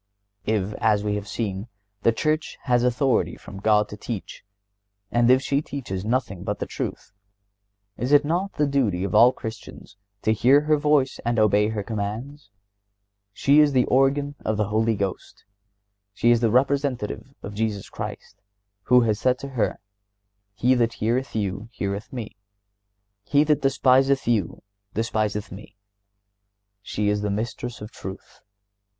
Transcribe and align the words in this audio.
If, 0.47 0.73
as 0.79 1.03
we 1.03 1.13
have 1.13 1.27
seen, 1.27 1.67
the 2.01 2.11
Church 2.11 2.57
has 2.63 2.83
authority 2.83 3.35
from 3.35 3.59
God 3.59 3.87
to 3.89 3.95
teach, 3.97 4.43
and 5.11 5.29
if 5.29 5.43
she 5.43 5.61
teaches 5.61 6.03
nothing 6.03 6.43
but 6.43 6.57
the 6.57 6.65
truth, 6.65 7.11
is 7.97 8.11
it 8.11 8.25
not 8.25 8.53
the 8.53 8.65
duty 8.65 9.03
of 9.03 9.13
all 9.13 9.31
Christians 9.31 9.97
to 10.23 10.33
hear 10.33 10.61
her 10.61 10.75
voice 10.75 11.19
and 11.23 11.37
obey 11.37 11.67
her 11.67 11.83
commands? 11.83 12.49
She 13.31 13.59
is 13.59 13.73
the 13.73 13.85
organ 13.85 14.33
of 14.43 14.57
the 14.57 14.69
Holy 14.69 14.95
Ghost. 14.95 15.45
She 16.15 16.31
is 16.31 16.39
the 16.39 16.49
Representative 16.49 17.35
of 17.43 17.53
Jesus 17.53 17.87
Christ, 17.87 18.41
who 18.85 19.01
has 19.01 19.19
said 19.19 19.37
to 19.37 19.49
her: 19.49 19.79
"He 20.55 20.73
that 20.73 20.93
heareth 20.93 21.35
you 21.35 21.69
heareth 21.71 22.11
Me; 22.11 22.35
he 23.23 23.43
that 23.43 23.61
despiseth 23.61 24.27
you 24.27 24.63
despiseth 24.95 25.51
Me." 25.51 25.77
She 26.81 27.07
is 27.07 27.21
the 27.21 27.29
Mistress 27.29 27.81
of 27.81 27.91
truth. 27.91 28.39